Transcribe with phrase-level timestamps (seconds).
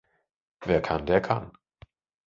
[0.61, 1.55] Wer kann der kann.